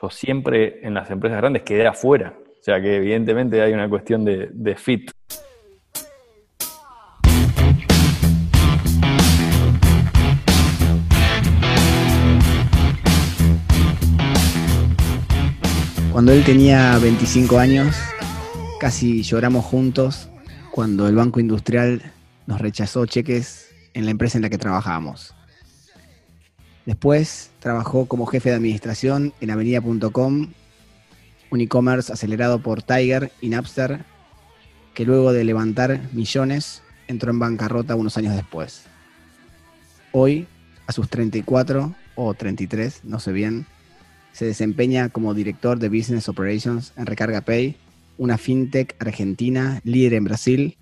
yo 0.00 0.10
siempre 0.10 0.86
en 0.86 0.94
las 0.94 1.10
empresas 1.10 1.38
grandes 1.38 1.62
quedé 1.62 1.86
afuera. 1.86 2.34
O 2.38 2.62
sea 2.62 2.80
que 2.80 2.96
evidentemente 2.96 3.60
hay 3.62 3.72
una 3.72 3.88
cuestión 3.88 4.24
de, 4.24 4.76
fit. 4.76 5.10
Cuando 16.12 16.32
él 16.32 16.44
tenía 16.44 16.98
25 16.98 17.58
años, 17.58 17.96
casi 18.80 19.22
lloramos 19.22 19.64
juntos 19.64 20.28
cuando 20.72 21.06
el 21.06 21.14
Banco 21.14 21.38
Industrial 21.38 22.02
nos 22.46 22.60
rechazó 22.60 23.06
cheques 23.06 23.72
en 23.94 24.04
la 24.04 24.10
empresa 24.10 24.36
en 24.36 24.42
la 24.42 24.50
que 24.50 24.58
trabajábamos. 24.58 25.37
Después 26.88 27.50
trabajó 27.58 28.06
como 28.06 28.24
jefe 28.24 28.48
de 28.48 28.56
administración 28.56 29.34
en 29.42 29.50
avenida.com, 29.50 30.48
un 31.50 31.60
e-commerce 31.60 32.10
acelerado 32.10 32.62
por 32.62 32.82
Tiger 32.82 33.30
y 33.42 33.50
Napster, 33.50 34.06
que 34.94 35.04
luego 35.04 35.34
de 35.34 35.44
levantar 35.44 36.00
millones 36.14 36.82
entró 37.06 37.30
en 37.30 37.40
bancarrota 37.40 37.94
unos 37.94 38.16
años 38.16 38.34
después. 38.34 38.84
Hoy, 40.12 40.46
a 40.86 40.92
sus 40.92 41.10
34 41.10 41.94
o 42.14 42.32
33, 42.32 43.04
no 43.04 43.20
sé 43.20 43.32
bien, 43.32 43.66
se 44.32 44.46
desempeña 44.46 45.10
como 45.10 45.34
director 45.34 45.78
de 45.78 45.90
Business 45.90 46.30
Operations 46.30 46.94
en 46.96 47.04
Recarga 47.04 47.42
Pay, 47.42 47.76
una 48.16 48.38
fintech 48.38 48.96
argentina 48.98 49.82
líder 49.84 50.14
en 50.14 50.24
Brasil. 50.24 50.78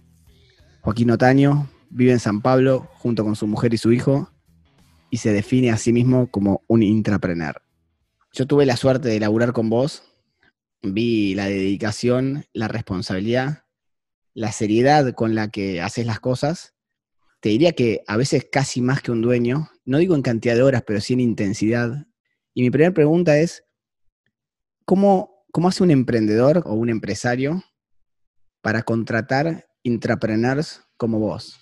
Joaquín 0.83 1.11
Otaño 1.11 1.69
vive 1.91 2.13
en 2.13 2.21
San 2.21 2.43
Pablo 2.43 2.89
junto 2.93 3.25
con 3.25 3.35
su 3.35 3.49
mujer 3.49 3.75
y 3.75 3.79
su 3.79 3.91
hijo 3.91 4.31
y 5.17 5.19
se 5.19 5.33
define 5.33 5.71
a 5.71 5.79
sí 5.79 5.95
mismo 5.95 6.31
como 6.31 6.63
un 6.67 6.83
intrapreneur. 6.83 7.63
Yo 8.35 8.47
tuve 8.47 8.67
la 8.67 8.77
suerte 8.77 9.09
de 9.09 9.19
laburar 9.19 9.55
con 9.55 9.71
vos, 9.71 10.03
vi 10.83 11.35
la 11.35 11.47
dedicación, 11.47 12.45
la 12.53 12.69
responsabilidad, 12.69 13.65
la 14.35 14.53
seriedad 14.53 15.15
con 15.15 15.35
la 15.35 15.49
que 15.49 15.81
haces 15.81 16.05
las 16.05 16.21
cosas. 16.21 16.75
Te 17.41 17.49
diría 17.49 17.73
que 17.73 18.03
a 18.07 18.19
veces 18.19 18.47
casi 18.53 18.83
más 18.83 19.01
que 19.01 19.11
un 19.11 19.23
dueño, 19.23 19.71
no 19.87 19.97
digo 19.97 20.15
en 20.15 20.21
cantidad 20.21 20.55
de 20.55 20.63
horas, 20.63 20.83
pero 20.87 21.01
sí 21.01 21.15
en 21.15 21.21
intensidad, 21.21 22.07
y 22.53 22.61
mi 22.61 22.71
primera 22.71 22.93
pregunta 22.93 23.39
es, 23.39 23.65
¿cómo, 24.85 25.47
¿cómo 25.51 25.69
hace 25.69 25.83
un 25.83 25.93
emprendedor 25.93 26.63
o 26.67 26.75
un 26.75 26.91
empresario 26.91 27.65
para 28.61 28.83
contratar 28.83 29.67
intrapreneurs 29.83 30.83
como 30.99 31.19
vos? 31.21 31.59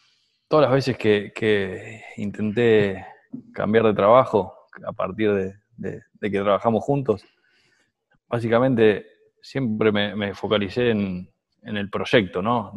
Todas 0.49 0.65
las 0.65 0.73
veces 0.73 0.99
que, 0.99 2.03
intenté 2.17 3.14
cambiar 3.53 3.85
de 3.85 3.95
trabajo 3.95 4.55
a 4.87 4.93
partir 4.93 5.55
de, 5.77 6.03
que 6.21 6.31
trabajamos 6.31 6.83
juntos, 6.85 7.25
básicamente 8.29 9.07
siempre 9.41 9.93
me, 9.93 10.35
focalicé 10.35 10.91
en, 10.91 11.29
el 11.63 11.91
proyecto, 11.91 12.43
¿no? 12.43 12.73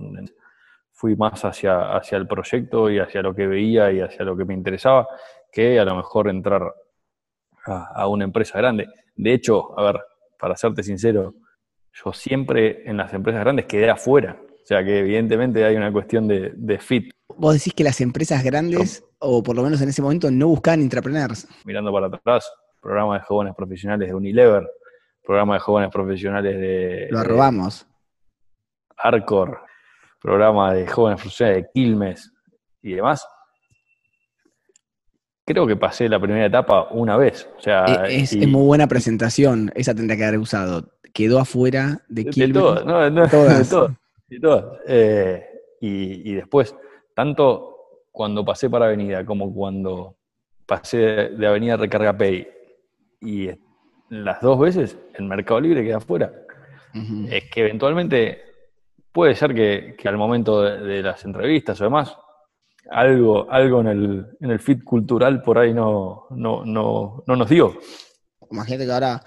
Fui 0.92 1.16
más 1.16 1.44
hacia, 1.46 1.96
hacia 1.96 2.18
el 2.18 2.28
proyecto 2.28 2.90
y 2.90 3.00
hacia 3.00 3.22
lo 3.22 3.36
que 3.36 3.48
veía 3.48 3.92
y 3.92 4.00
hacia 4.00 4.26
lo 4.26 4.36
que 4.36 4.46
me 4.46 4.54
interesaba, 4.54 5.08
que 5.52 5.80
a 5.80 5.86
lo 5.86 5.96
mejor 5.96 6.30
entrar 6.30 6.74
a, 7.68 8.08
una 8.08 8.24
empresa 8.24 8.58
grande. 8.58 8.88
De 9.16 9.34
hecho, 9.34 9.78
a 9.78 9.84
ver, 9.84 10.02
para 10.40 10.56
serte 10.56 10.84
sincero, 10.84 11.36
yo 11.92 12.14
siempre 12.14 12.88
en 12.90 12.98
las 12.98 13.14
empresas 13.14 13.42
grandes 13.42 13.66
quedé 13.66 13.90
afuera. 13.90 14.38
O 14.42 14.66
sea 14.66 14.84
que 14.84 15.00
evidentemente 15.00 15.64
hay 15.64 15.76
una 15.76 15.92
cuestión 15.92 16.28
de, 16.28 16.80
fit. 16.80 17.12
Vos 17.38 17.54
decís 17.54 17.74
que 17.74 17.84
las 17.84 18.02
empresas 18.02 18.44
grandes, 18.44 19.04
o 19.20 19.44
por 19.44 19.56
lo 19.56 19.64
menos 19.64 19.82
en 19.82 19.90
ese 19.90 20.02
momento, 20.02 20.32
no 20.32 20.48
buscaban 20.48 20.82
intrapreneurs. 20.82 21.48
Mirando 21.66 21.92
para 21.92 22.08
atrás, 22.08 22.52
programa 22.82 23.20
de 23.20 23.24
jóvenes 23.24 23.56
profesionales 23.56 24.08
de 24.08 24.16
Unilever, 24.16 24.68
programa 25.24 25.56
de 25.56 25.60
jóvenes 25.60 25.92
profesionales 25.92 26.60
de... 26.60 27.08
Lo 27.12 27.20
arrobamos. 27.20 27.88
Arcor, 28.98 29.62
programa 30.22 30.74
de 30.74 30.88
jóvenes 30.88 31.22
profesionales 31.22 31.64
de 31.64 31.70
Quilmes 31.74 32.32
y 32.82 32.94
demás 32.94 33.28
creo 35.48 35.66
que 35.66 35.78
pasé 35.78 36.10
la 36.10 36.20
primera 36.20 36.46
etapa 36.46 36.90
una 36.92 37.16
vez. 37.18 37.50
O 37.58 37.62
sea, 37.62 37.86
e-, 38.10 38.22
es, 38.22 38.36
muy 38.48 38.66
buena 38.66 38.88
presentación, 38.88 39.72
esa 39.76 39.96
tendría 39.96 40.18
que 40.18 40.26
haber 40.26 40.40
usado. 40.40 40.92
Quedó 41.14 41.40
afuera 41.40 42.02
de, 42.10 42.26
de, 42.26 42.48
de 42.48 42.54
todo, 42.54 42.84
no, 42.84 43.10
no, 43.10 43.28
todas. 43.28 43.70
de 44.28 44.40
todo, 44.40 44.80
eh, 44.86 45.46
y, 45.80 46.34
después, 46.34 46.76
tanto 47.18 48.04
cuando 48.12 48.46
pasé 48.46 48.70
para 48.70 48.86
Avenida 48.86 49.26
como 49.26 49.52
cuando 49.52 50.18
pasé 50.68 50.98
de 50.98 51.48
Avenida 51.48 51.76
Recarga 51.76 52.16
Pay, 52.16 52.48
y 53.22 53.50
las 54.10 54.40
dos 54.40 54.60
veces 54.60 54.96
el 55.16 55.26
Mercado 55.26 55.60
Libre 55.60 55.84
queda 55.84 55.98
afuera. 55.98 56.32
Es 57.28 57.46
que 57.50 57.62
eventualmente 57.62 58.42
puede 59.12 59.34
ser 59.34 59.56
que, 59.56 59.98
al 60.08 60.16
momento 60.16 60.62
de 60.62 61.02
las 61.02 61.26
entrevistas 61.26 61.82
o 61.82 61.86
demás, 61.86 62.16
algo, 62.92 63.52
algo 63.52 63.82
en 63.82 63.88
el, 63.88 64.28
en 64.40 64.52
el 64.52 64.60
fit 64.60 64.84
cultural 64.84 65.42
por 65.42 65.58
ahí 65.58 65.74
no, 65.74 66.28
no, 66.30 66.64
no, 66.66 67.24
no 67.26 67.36
nos 67.36 67.50
dio. 67.50 67.80
Imagínate 68.52 68.86
que 68.86 68.92
ahora 68.92 69.24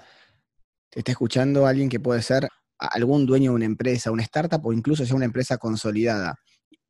te 0.89 0.99
está 0.99 1.11
escuchando 1.11 1.67
alguien 1.67 1.89
que 1.89 1.99
puede 1.99 2.21
ser 2.21 2.47
algún 2.77 3.25
dueño 3.25 3.51
de 3.51 3.55
una 3.57 3.65
empresa, 3.65 4.11
una 4.11 4.23
startup 4.23 4.65
o 4.65 4.71
incluso 4.71 5.05
sea 5.05 5.15
una 5.17 5.25
empresa 5.25 5.57
consolidada 5.57 6.37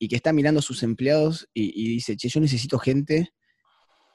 y 0.02 0.08
que 0.08 0.16
está 0.16 0.34
mirando 0.34 0.60
a 0.60 0.64
sus 0.64 0.82
empleados 0.82 1.48
y, 1.54 1.88
dice, 1.88 2.18
che, 2.18 2.28
yo 2.28 2.42
necesito 2.42 2.80
gente 2.80 3.34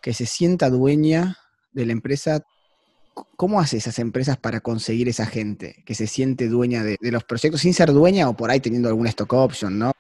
que 0.03 0.13
se 0.15 0.27
sienta 0.27 0.69
dueña 0.69 1.39
de 1.71 1.87
la 1.87 1.93
empresa. 1.93 2.43
¿Cómo 3.37 3.61
hace 3.61 3.77
esas 3.77 4.01
empresas 4.01 4.37
para 4.37 4.59
conseguir 4.59 5.09
esa 5.09 5.27
gente 5.27 5.85
que 5.87 5.95
se 5.95 6.09
siente 6.09 6.49
dueña 6.49 6.83
de, 6.83 6.97
los 7.01 7.23
proyectos 7.23 7.61
sin 7.61 7.73
ser 7.73 7.93
dueña 7.93 8.29
o 8.29 8.37
por 8.37 8.51
ahí 8.51 8.59
teniendo 8.59 8.89
algún 8.89 9.07
stock 9.07 9.33
option, 9.35 9.79
¿no? 9.79 9.93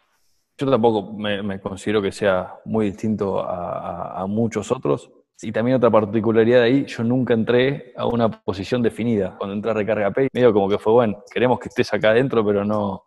Yo 0.58 0.68
tampoco 0.68 1.12
me, 1.12 1.60
considero 1.60 2.02
que 2.02 2.10
sea 2.10 2.54
muy 2.64 2.86
distinto 2.86 3.38
a, 3.48 4.26
muchos 4.26 4.72
otros. 4.72 5.12
Y 5.40 5.52
también 5.52 5.76
otra 5.76 5.90
particularidad 5.90 6.62
ahí, 6.62 6.84
yo 6.86 7.04
nunca 7.04 7.32
entré 7.32 7.92
a 7.96 8.06
una 8.06 8.28
posición 8.28 8.82
definida. 8.82 9.36
Cuando 9.38 9.54
entré 9.54 9.70
a 9.70 9.74
Recarga 9.74 10.10
Pay, 10.10 10.30
medio 10.32 10.52
como 10.52 10.68
que 10.68 10.78
fue, 10.78 10.92
bueno, 10.94 11.22
queremos 11.32 11.60
que 11.60 11.68
estés 11.68 11.94
acá 11.94 12.10
adentro, 12.10 12.44
pero 12.44 12.64
no, 12.64 13.04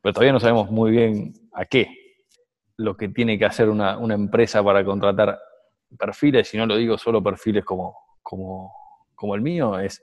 pero 0.00 0.12
todavía 0.12 0.32
no 0.32 0.38
sabemos 0.38 0.70
muy 0.70 0.92
bien 0.92 1.32
a 1.52 1.64
qué. 1.64 1.99
Lo 2.80 2.96
que 2.96 3.08
tiene 3.08 3.38
que 3.38 3.44
hacer 3.44 3.68
una, 3.68 3.98
empresa 4.14 4.62
para 4.62 4.84
contratar 4.84 5.38
perfiles, 5.98 6.52
y 6.54 6.58
no 6.58 6.66
lo 6.66 6.76
digo 6.76 6.96
solo 6.96 7.22
perfiles 7.22 7.64
como, 7.64 7.96
como, 8.22 8.72
como 9.14 9.34
el 9.34 9.40
mío, 9.40 9.78
es 9.78 10.02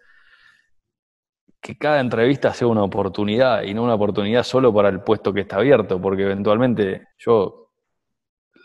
que 1.59 1.77
cada 1.77 1.99
entrevista 1.99 2.53
sea 2.53 2.67
una 2.67 2.83
oportunidad 2.83 3.63
y 3.63 3.73
no 3.73 3.83
una 3.83 3.95
oportunidad 3.95 4.43
solo 4.43 4.73
para 4.73 4.89
el 4.89 5.01
puesto 5.01 5.33
que 5.33 5.41
está 5.41 5.57
abierto, 5.57 5.99
porque 6.01 6.23
eventualmente 6.23 7.07
yo, 7.17 7.71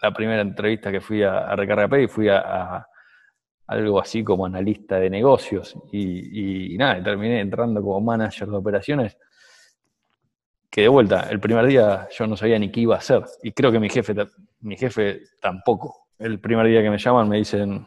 la 0.02 0.12
primera 0.12 0.42
entrevista 0.42 0.90
que 0.90 1.00
fui 1.00 1.22
a, 1.22 1.46
a 1.46 1.56
Recarga 1.56 1.88
Pay, 1.88 2.06
fui 2.08 2.28
a, 2.28 2.86
algo 3.72 4.00
así 4.00 4.22
como 4.22 4.46
analista 4.46 4.98
de 4.98 5.08
negocios 5.08 5.76
y, 5.92 6.76
nada, 6.76 7.02
terminé 7.02 7.40
entrando 7.40 7.80
como 7.82 8.00
manager 8.00 8.48
de 8.48 8.56
operaciones, 8.56 9.18
que 10.72 10.80
de 10.80 10.88
vuelta, 10.88 11.28
el 11.30 11.38
primer 11.38 11.66
día 11.66 12.08
yo 12.10 12.26
no 12.26 12.34
sabía 12.34 12.58
ni 12.58 12.72
qué 12.72 12.80
iba 12.80 12.94
a 12.94 12.98
hacer 12.98 13.22
y 13.42 13.52
creo 13.52 13.70
que 13.70 13.78
mi 13.78 13.90
jefe, 13.90 14.14
mi 14.60 14.76
jefe 14.76 15.20
tampoco. 15.38 16.06
El 16.18 16.40
primer 16.40 16.66
día 16.66 16.82
que 16.82 16.88
me 16.88 16.96
llaman 16.96 17.28
me 17.28 17.36
dicen, 17.36 17.86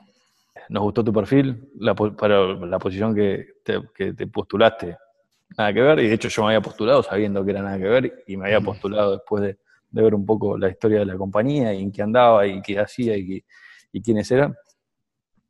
nos 0.70 0.84
gustó 0.84 1.04
tu 1.04 1.12
perfil, 1.12 1.72
para 2.16 2.54
la 2.54 2.78
posición 2.78 3.16
que 3.16 3.48
que 3.64 4.14
te 4.14 4.28
postulaste 4.28 4.98
nada 5.58 5.74
que 5.74 5.82
ver, 5.82 6.00
y 6.00 6.08
de 6.08 6.14
hecho 6.14 6.30
yo 6.30 6.44
me 6.44 6.50
había 6.50 6.62
postulado 6.62 7.02
sabiendo 7.02 7.44
que 7.44 7.52
era 7.52 7.62
nada 7.64 7.78
que 7.78 7.86
ver, 7.86 8.24
y 8.28 8.38
me 8.38 8.46
había 8.46 8.62
postulado 8.62 9.14
después 9.14 9.44
de, 9.44 9.58
ver 9.90 10.14
un 10.14 10.26
poco 10.26 10.58
la 10.58 10.70
historia 10.70 11.00
de 11.00 11.06
la 11.06 11.18
compañía, 11.18 11.74
y 11.74 11.82
en 11.82 11.92
qué 11.92 12.02
andaba, 12.04 12.46
y 12.46 12.62
qué 12.62 12.80
hacía, 12.80 13.18
y, 13.18 13.44
quiénes 14.04 14.30
eran. 14.30 14.54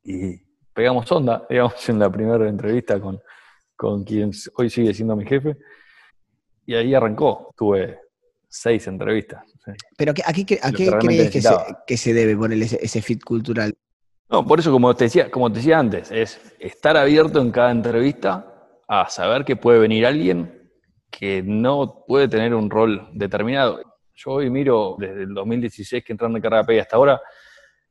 Y 0.04 0.38
pegamos 0.74 1.12
onda, 1.12 1.46
digamos, 1.50 1.90
en 1.90 1.98
la 1.98 2.12
primera 2.12 2.48
entrevista 2.48 3.00
con, 3.00 3.20
con 3.76 4.04
quien 4.04 4.32
hoy 4.56 4.70
sigue 4.70 4.94
siendo 4.94 5.16
mi 5.16 5.26
jefe, 5.26 5.58
y 6.66 6.76
ahí 6.76 6.94
arrancó, 6.94 7.54
tuve 7.56 8.00
seis 8.48 8.88
entrevistas. 8.88 9.44
Pero 9.98 10.12
¿a 10.12 10.14
qué, 10.14 10.24
a 10.62 10.72
qué 10.72 10.92
crees 11.00 11.32
que 11.32 11.42
se, 11.42 11.56
que 11.88 11.98
se, 11.98 12.14
debe 12.14 12.36
poner 12.36 12.62
ese, 12.62 12.80
ese 12.82 13.02
fit 13.02 13.24
cultural? 13.24 13.74
No, 14.30 14.46
por 14.46 14.60
eso, 14.60 14.72
como 14.72 14.96
te 14.96 15.06
decía, 15.06 15.30
como 15.30 15.52
te 15.52 15.60
decía 15.60 15.80
antes, 15.80 16.12
es 16.12 16.40
estar 16.60 16.98
abierto 16.98 17.42
en 17.42 17.52
cada 17.52 17.72
entrevista 17.72 18.52
a 18.88 19.10
saber 19.10 19.46
que 19.46 19.56
puede 19.56 19.80
venir 19.80 20.06
alguien 20.06 20.72
que 21.12 21.42
no 21.44 22.04
puede 22.08 22.28
tener 22.28 22.54
un 22.54 22.70
rol 22.70 23.10
determinado. 23.14 23.82
Yo 24.14 24.32
hoy 24.32 24.50
miro 24.50 24.96
desde 24.98 25.24
el 25.24 25.34
2016 25.34 26.04
que 26.04 26.14
entrando 26.14 26.38
en 26.38 26.42
carrera 26.42 26.66
P 26.66 26.80
hasta 26.80 26.96
ahora, 26.96 27.22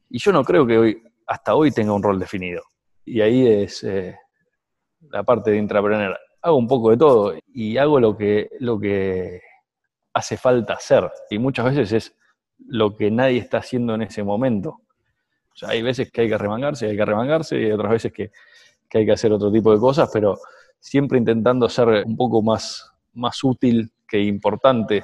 y 0.09 0.19
yo 0.19 0.33
no 0.33 0.45
creo 0.45 0.67
que 0.67 0.79
hoy, 0.79 1.03
hasta 1.27 1.55
hoy 1.55 1.71
tenga 1.71 1.93
un 1.93 2.03
rol 2.03 2.19
definido. 2.19 2.63
Y 3.05 3.21
ahí 3.21 3.47
es 3.47 3.83
eh, 3.85 4.17
la 5.11 5.23
parte 5.23 5.51
de 5.51 5.59
intrapreneur. 5.59 6.19
Hago 6.45 6.59
un 6.59 6.69
poco 6.69 6.91
de 6.91 6.99
todo 6.99 7.35
y 7.55 7.79
hago 7.79 7.99
lo 7.99 8.19
que, 8.19 8.51
lo 8.61 8.79
que 8.79 9.41
hace 10.13 10.37
falta 10.37 10.75
hacer. 10.75 11.11
Y 11.31 11.39
muchas 11.39 11.65
veces 11.65 11.93
es 11.93 12.17
lo 12.59 12.95
que 12.95 13.11
nadie 13.11 13.39
está 13.39 13.59
haciendo 13.59 13.95
en 13.95 14.03
ese 14.03 14.23
momento. 14.23 14.81
O 15.55 15.57
sea, 15.57 15.71
hay 15.71 15.81
veces 15.81 16.13
que 16.13 16.21
hay 16.21 16.29
que 16.29 16.37
remangarse, 16.37 16.87
hay 16.87 16.97
que 16.97 17.05
remangarse, 17.05 17.59
y 17.59 17.71
otras 17.71 17.93
veces 17.93 18.13
que, 18.13 18.31
que 18.91 18.99
hay 18.99 19.07
que 19.07 19.13
hacer 19.13 19.33
otro 19.33 19.51
tipo 19.51 19.73
de 19.73 19.79
cosas, 19.79 20.11
pero 20.13 20.37
siempre 20.79 21.17
intentando 21.17 21.67
ser 21.69 22.05
un 22.05 22.15
poco 22.17 22.43
más, 22.43 22.93
más 23.15 23.43
útil 23.43 23.91
que 24.07 24.21
importante. 24.21 25.03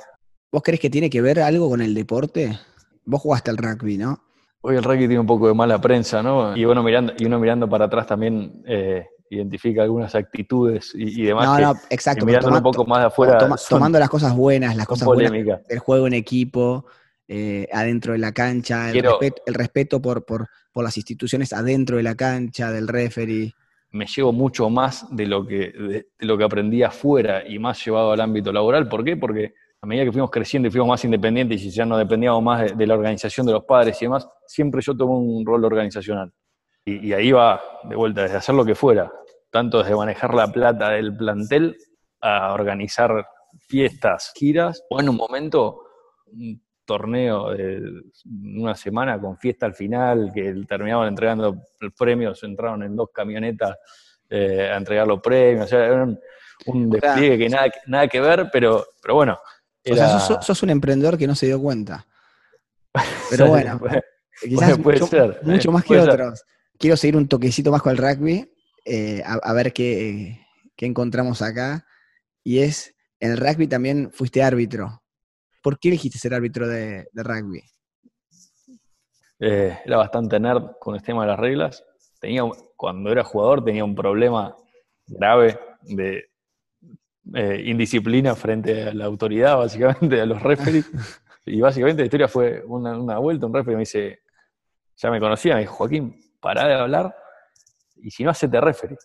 ¿Vos 0.52 0.62
crees 0.62 0.80
que 0.80 0.90
tiene 0.90 1.08
que 1.08 1.22
ver 1.22 1.40
algo 1.40 1.70
con 1.70 1.80
el 1.80 1.94
deporte? 1.94 2.58
Vos 3.06 3.22
jugaste 3.22 3.50
al 3.50 3.56
rugby, 3.56 3.96
¿no? 3.96 4.20
Hoy 4.60 4.76
el 4.76 4.84
rugby 4.84 5.06
tiene 5.06 5.20
un 5.20 5.26
poco 5.26 5.48
de 5.48 5.54
mala 5.54 5.80
prensa, 5.80 6.22
¿no? 6.22 6.54
Y 6.54 6.66
uno 6.66 6.82
mirando, 6.82 7.14
y 7.18 7.24
uno 7.24 7.38
mirando 7.38 7.66
para 7.66 7.86
atrás 7.86 8.06
también 8.06 8.62
eh, 8.66 9.06
identifica 9.30 9.82
algunas 9.82 10.14
actitudes 10.14 10.92
y, 10.94 11.22
demás. 11.22 11.46
No, 11.46 11.58
no, 11.58 11.80
exacto. 11.88 12.26
mirando 12.26 12.48
un 12.48 12.62
poco 12.62 12.84
más 12.84 13.00
de 13.00 13.06
afuera. 13.06 13.38
tomando 13.68 13.98
las 13.98 14.10
cosas 14.10 14.34
buenas, 14.34 14.76
las 14.76 14.86
cosas 14.86 15.06
buenas 15.06 15.32
el 15.68 15.78
juego 15.78 16.06
en 16.06 16.14
equipo, 16.14 16.86
eh, 17.28 17.68
adentro 17.72 18.12
de 18.12 18.18
la 18.18 18.32
cancha, 18.32 18.90
el, 18.90 19.04
respeto, 19.54 20.02
por, 20.02 20.24
por, 20.24 20.48
las 20.74 20.96
instituciones 20.96 21.52
adentro 21.52 21.96
de 21.96 22.02
la 22.02 22.16
cancha, 22.16 22.72
del 22.72 22.88
referee. 22.88 23.52
Me 23.92 24.06
llevo 24.06 24.32
mucho 24.32 24.68
más 24.68 25.06
de 25.14 25.26
lo 25.26 25.46
que, 25.46 25.70
de 25.70 26.06
lo 26.18 26.36
que 26.36 26.44
aprendí 26.44 26.82
afuera 26.82 27.46
y 27.46 27.58
más 27.58 27.84
llevado 27.84 28.12
al 28.12 28.20
ámbito 28.20 28.52
laboral. 28.52 28.88
¿Por 28.88 29.04
qué? 29.04 29.16
Porque 29.16 29.54
a 29.82 29.86
medida 29.86 30.04
que 30.04 30.12
fuimos 30.12 30.30
creciendo 30.30 30.68
y 30.68 30.70
fuimos 30.70 30.88
más 30.88 31.04
independientes 31.04 31.62
y 31.62 31.70
ya 31.70 31.86
no 31.86 31.96
dependíamos 31.96 32.42
más 32.42 32.76
de, 32.76 32.86
la 32.86 32.94
organización 32.94 33.46
de 33.46 33.52
los 33.52 33.64
padres 33.64 34.00
y 34.02 34.04
demás, 34.04 34.28
siempre 34.46 34.82
yo 34.82 34.94
tomé 34.96 35.12
un 35.12 35.46
rol 35.46 35.64
organizacional. 35.64 36.32
Y, 36.84 37.12
ahí 37.12 37.30
va 37.30 37.60
de 37.84 37.94
vuelta, 37.94 38.22
desde 38.22 38.36
hacer 38.36 38.54
lo 38.54 38.64
que 38.64 38.74
fuera, 38.74 39.12
tanto 39.50 39.78
desde 39.78 39.94
manejar 39.94 40.34
la 40.34 40.50
plata 40.50 40.90
del 40.90 41.16
plantel 41.16 41.76
a 42.20 42.52
organizar 42.52 43.26
fiestas, 43.68 44.32
giras, 44.34 44.82
o 44.90 45.00
en 45.00 45.08
un 45.08 45.16
momento 45.16 45.82
un 46.26 46.62
torneo 46.84 47.50
de 47.50 48.02
una 48.24 48.74
semana 48.74 49.20
con 49.20 49.36
fiesta 49.36 49.66
al 49.66 49.74
final, 49.74 50.32
que 50.34 50.54
terminaban 50.66 51.08
entregando 51.08 51.62
premios, 51.96 52.42
entraron 52.42 52.82
en 52.82 52.96
dos 52.96 53.10
camionetas 53.12 53.76
eh, 54.28 54.70
a 54.72 54.76
entregar 54.76 55.06
los 55.06 55.20
premios, 55.20 55.66
o 55.66 55.68
sea, 55.68 55.84
era 55.84 56.08
un, 56.66 56.90
despliegue 56.90 57.38
que 57.38 57.48
nada, 57.48 57.70
nada 57.86 58.08
que 58.08 58.20
ver, 58.20 58.48
pero, 58.52 58.84
pero 59.02 59.14
bueno, 59.14 59.38
o 59.88 59.94
sea, 59.94 60.18
sos, 60.20 60.62
un 60.62 60.70
emprendedor 60.70 61.16
que 61.16 61.26
no 61.26 61.34
se 61.34 61.46
dio 61.46 61.60
cuenta. 61.60 62.06
Pero 63.30 63.46
bueno, 63.46 63.80
quizás 64.40 64.78
mucho, 64.78 65.72
más 65.72 65.84
que 65.84 65.98
otros. 65.98 66.44
Quiero 66.80 66.96
seguir 66.96 67.18
un 67.18 67.28
toquecito 67.28 67.70
más 67.70 67.82
con 67.82 67.92
el 67.92 67.98
rugby, 67.98 68.50
eh, 68.86 69.22
a, 69.22 69.52
ver 69.52 69.74
qué, 69.74 70.40
encontramos 70.78 71.42
acá. 71.42 71.84
Y 72.42 72.60
es, 72.60 72.96
en 73.18 73.32
el 73.32 73.36
rugby 73.36 73.66
también 73.66 74.10
fuiste 74.10 74.42
árbitro. 74.42 75.02
¿Por 75.62 75.78
qué 75.78 75.88
elegiste 75.88 76.16
ser 76.16 76.32
árbitro 76.32 76.66
de, 76.66 77.06
rugby? 77.12 77.62
Eh, 79.40 79.78
era 79.84 79.98
bastante 79.98 80.40
nerd 80.40 80.78
con 80.80 80.94
el 80.94 81.02
tema 81.02 81.24
de 81.24 81.28
las 81.28 81.38
reglas. 81.38 81.84
Tenía, 82.18 82.44
cuando 82.76 83.12
era 83.12 83.24
jugador 83.24 83.62
tenía 83.62 83.84
un 83.84 83.94
problema 83.94 84.56
grave 85.06 85.60
de 85.82 86.30
eh, 87.34 87.62
indisciplina 87.66 88.34
frente 88.34 88.84
a 88.84 88.94
la 88.94 89.04
autoridad, 89.04 89.58
básicamente, 89.58 90.18
a 90.18 90.24
los 90.24 90.42
referees. 90.42 90.90
y 91.44 91.60
básicamente 91.60 92.00
la 92.00 92.06
historia 92.06 92.28
fue 92.28 92.64
una, 92.66 93.18
vuelta, 93.18 93.44
un 93.44 93.52
referee 93.52 93.76
me 93.76 93.80
dice, 93.80 94.20
ya 94.96 95.10
me 95.10 95.20
conocía, 95.20 95.56
me 95.56 95.60
dijo, 95.60 95.74
Joaquín, 95.74 96.29
pará 96.40 96.66
de 96.66 96.74
hablar 96.74 97.14
y 98.02 98.10
si 98.10 98.24
no, 98.24 98.30
hacete 98.30 98.60
referee. 98.60 98.96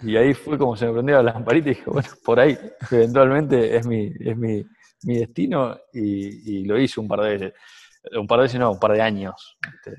Y 0.00 0.16
ahí 0.16 0.34
fue 0.34 0.58
como 0.58 0.76
se 0.76 0.86
me 0.86 0.92
prendió 0.92 1.22
la 1.22 1.32
lamparita 1.32 1.70
y 1.70 1.74
dije, 1.74 1.90
bueno, 1.90 2.08
por 2.24 2.40
ahí 2.40 2.58
eventualmente 2.90 3.76
es 3.76 3.86
mi, 3.86 4.12
es 4.18 4.36
mi, 4.36 4.64
destino 5.04 5.76
y, 5.92 6.64
lo 6.64 6.78
hice 6.78 7.00
un 7.00 7.08
par 7.08 7.20
de 7.20 7.30
veces. 7.30 7.52
Un 8.12 8.26
par 8.26 8.38
de 8.38 8.42
veces, 8.44 8.60
no, 8.60 8.72
un 8.72 8.80
par 8.80 8.92
de 8.92 9.00
años. 9.00 9.58
Este, 9.62 9.96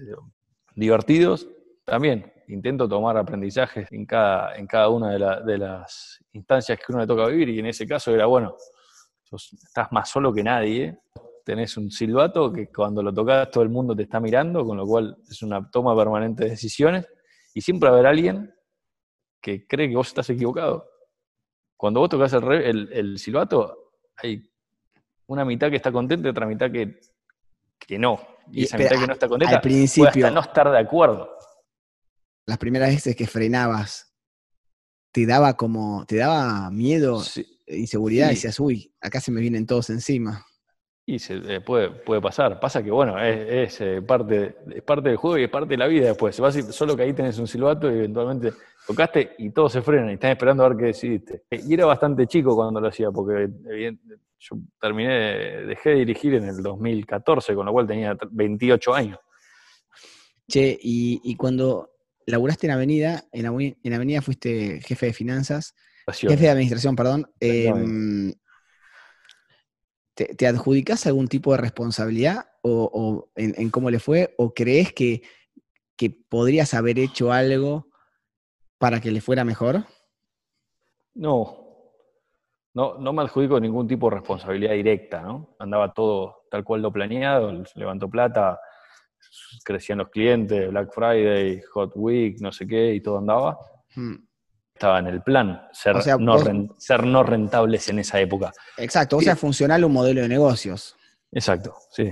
divertidos 0.75 1.48
también, 1.86 2.31
intento 2.48 2.88
tomar 2.88 3.18
aprendizajes 3.18 3.92
en 3.92 4.06
cada, 4.06 4.56
en 4.56 4.68
cada 4.68 4.90
una 4.90 5.12
de, 5.12 5.57
las 5.57 6.24
instancias 6.31 6.80
que 6.80 6.86
uno 6.90 7.00
le 7.00 7.07
toca 7.07 7.28
vivir 7.28 7.50
y 7.50 7.60
en 7.60 7.68
ese 7.68 7.88
caso 7.88 8.13
era, 8.13 8.25
bueno, 8.25 8.56
estás 9.31 9.92
más 9.92 10.10
solo 10.10 10.34
que 10.34 10.44
nadie, 10.44 10.98
tenés 11.44 11.78
un 11.78 11.92
silbato 11.92 12.51
que 12.51 12.72
cuando 12.72 13.04
lo 13.04 13.13
tocas 13.13 13.50
todo 13.51 13.63
el 13.63 13.69
mundo 13.69 13.95
te 13.95 14.04
está 14.04 14.19
mirando, 14.19 14.66
con 14.66 14.78
lo 14.78 14.86
cual 14.86 15.18
es 15.30 15.42
una 15.42 15.69
toma 15.69 15.95
permanente 15.95 16.45
de 16.45 16.51
decisiones 16.51 17.07
y 17.54 17.62
siempre 17.62 17.90
va 17.90 17.95
a 17.95 18.00
haber 18.00 18.10
alguien 18.10 18.54
que 19.42 19.68
cree 19.68 19.90
que 19.90 19.95
vos 19.95 20.07
estás 20.07 20.30
equivocado. 20.30 20.90
Cuando 21.78 22.00
vos 22.00 22.10
tocas 22.10 22.31
el, 22.34 22.90
el, 22.94 23.19
silbato, 23.19 23.94
hay 24.16 24.42
una 25.28 25.44
mitad 25.44 25.69
que 25.69 25.75
está 25.75 25.92
contenta 25.92 26.28
y 26.28 26.31
otra 26.31 26.45
mitad 26.45 26.72
que, 26.72 27.00
que 27.78 28.00
no. 28.00 28.19
Y 28.51 28.63
esa 28.63 28.78
mitad 28.78 29.00
que 29.00 29.07
no 29.07 29.13
está 29.13 29.28
contenta 29.28 29.60
principio, 29.60 30.12
puede 30.12 30.25
hasta 30.25 30.34
no 30.34 30.42
estar 30.42 30.72
de 30.72 30.78
acuerdo 30.80 31.30
las 32.45 32.57
primeras 32.57 32.90
veces 32.90 33.16
que 33.16 33.28
frenabas, 33.28 34.13
te 35.12 35.25
daba 35.25 35.56
como, 35.56 36.06
te 36.06 36.18
daba 36.18 36.69
miedo, 36.72 37.24
inseguridad, 37.68 38.28
y 38.28 38.36
decías, 38.36 38.60
uy, 38.60 38.94
acá 39.00 39.19
se 39.22 39.31
me 39.31 39.42
vienen 39.42 39.66
todos 39.66 39.90
encima. 39.90 40.45
Y 41.06 41.20
se, 41.20 41.36
eh, 41.36 41.62
puede, 41.62 41.90
puede 41.90 42.22
pasar. 42.22 42.60
Pasa 42.60 42.82
que, 42.82 42.90
bueno, 42.90 43.22
es, 43.22 43.82
eh, 43.82 44.02
parte, 44.02 44.56
es 44.74 44.84
parte 44.84 45.10
del 45.10 45.18
juego 45.18 45.38
y 45.38 45.44
es 45.44 45.50
parte 45.50 45.70
de 45.70 45.78
la 45.78 45.88
vida 45.88 46.08
después. 46.08 46.36
Solo 46.70 46.96
que 46.96 47.04
ahí 47.04 47.14
tenés 47.14 47.38
un 47.40 47.48
silbato 47.48 47.92
y 47.92 47.98
eventualmente 47.98 48.54
tocaste 48.88 49.36
y 49.38 49.50
todos 49.50 49.74
se 49.74 49.82
frenan 49.82 50.10
y 50.12 50.14
están 50.14 50.32
esperando 50.32 50.64
a 50.64 50.70
ver 50.70 50.78
qué 50.78 50.86
decidiste. 50.86 51.44
Y 51.50 51.74
era 51.74 51.86
bastante 51.86 52.26
chico 52.28 52.56
cuando 52.56 52.80
lo 52.80 52.88
hacía, 52.88 53.12
porque 53.12 53.50
yo 54.40 54.58
terminé, 54.80 55.66
dejé 55.66 55.90
de 55.90 55.96
dirigir 55.98 56.36
en 56.36 56.46
el 56.46 56.64
2014, 56.64 57.54
con 57.54 57.66
lo 57.66 57.74
cual 57.74 57.88
tenía 57.88 58.18
28 58.32 58.94
años. 58.94 59.20
Che, 60.48 60.78
y, 60.82 61.22
y 61.24 61.36
cuando 61.36 61.94
laburaste 62.26 62.68
en 62.68 62.74
Avenida, 62.74 63.26
en, 63.32 63.94
Avenida 63.94 64.22
fuiste 64.22 64.82
jefe 64.82 65.08
de 65.08 65.14
finanzas, 65.14 65.76
jefe 66.12 66.44
de 66.44 66.50
administración, 66.50 66.96
perdón. 66.96 67.30
¿Te, 70.13 70.48
adjudicás 70.48 71.06
algún 71.07 71.27
tipo 71.27 71.51
de 71.51 71.57
responsabilidad 71.57 72.48
o, 72.62 73.30
en, 73.36 73.69
cómo 73.69 73.89
le 73.89 74.00
fue? 74.00 74.33
¿O 74.38 74.54
crees 74.54 74.94
que, 74.94 75.21
podrías 76.27 76.74
haber 76.74 77.00
hecho 77.00 77.31
algo 77.31 77.88
para 78.77 79.00
que 79.00 79.10
le 79.10 79.21
fuera 79.21 79.45
mejor? 79.45 79.86
No, 81.13 81.57
no, 82.74 82.98
no 82.98 83.13
me 83.13 83.21
adjudico 83.21 83.57
ningún 83.57 83.88
tipo 83.88 84.10
de 84.10 84.18
responsabilidad 84.18 84.74
directa, 84.74 85.21
¿no? 85.21 85.56
Andaba 85.60 85.94
todo 85.94 86.44
tal 86.51 86.66
cual 86.66 86.81
lo 86.81 86.92
planeado, 86.92 87.63
levantó 87.75 88.09
plata, 88.09 88.59
crecían 89.63 90.00
los 90.00 90.09
clientes, 90.09 90.69
Black 90.69 90.92
Friday, 90.94 91.62
Hot 91.71 91.94
Week, 91.95 92.42
no 92.42 92.51
sé 92.51 92.68
qué, 92.68 92.95
y 92.95 93.01
todo 93.01 93.19
andaba. 93.19 93.57
Hmm. 93.95 94.16
Estaba 94.74 95.00
en 95.00 95.08
el 95.08 95.22
plan, 95.22 95.68
ser, 95.72 95.96
no 96.20 96.38
ser 96.78 97.06
no 97.06 97.24
rentables 97.24 97.90
en 97.90 98.00
esa 98.00 98.19
época. 98.19 98.52
Exacto, 98.78 99.18
o 99.18 99.21
sea, 99.21 99.36
funcional 99.36 99.86
un 99.86 99.94
modelo 99.94 100.21
de 100.21 100.28
negocios. 100.28 100.97
Exacto, 101.31 101.76
sí. 101.92 102.12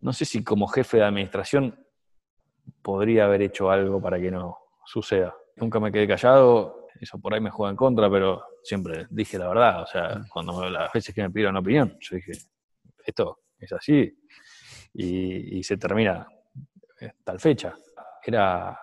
No 0.00 0.12
sé 0.12 0.24
si 0.24 0.42
como 0.42 0.66
jefe 0.66 0.98
de 0.98 1.04
administración 1.04 1.78
podría 2.82 3.24
haber 3.24 3.42
hecho 3.42 3.70
algo 3.70 4.00
para 4.02 4.20
que 4.20 4.30
no 4.30 4.58
suceda. 4.84 5.34
Nunca 5.56 5.80
me 5.80 5.92
quedé 5.92 6.06
callado, 6.08 6.88
eso 7.00 7.18
por 7.18 7.32
ahí 7.32 7.40
me 7.40 7.50
juega 7.50 7.70
en 7.70 7.76
contra, 7.76 8.10
pero 8.10 8.42
siempre 8.62 9.06
dije 9.10 9.38
la 9.38 9.48
verdad. 9.48 9.82
O 9.82 9.86
sea, 9.86 10.16
hmm. 10.16 10.28
cuando 10.28 10.68
las 10.68 10.92
veces 10.92 11.14
que 11.14 11.22
me 11.22 11.30
pidieron 11.30 11.56
opinión, 11.56 11.96
yo 12.00 12.16
dije, 12.16 12.32
esto 13.04 13.40
es 13.58 13.72
así, 13.72 14.12
y, 14.94 15.62
se 15.62 15.76
termina 15.76 16.26
tal 17.24 17.40
fecha. 17.40 17.74
Era 18.22 18.78